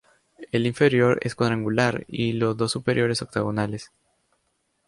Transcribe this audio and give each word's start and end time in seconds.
El 0.51 0.65
inferior 0.65 1.19
es 1.21 1.35
cuadrangular 1.35 2.05
y 2.07 2.33
los 2.33 2.57
dos 2.57 2.71
superiores 2.71 3.21
octogonales. 3.21 3.91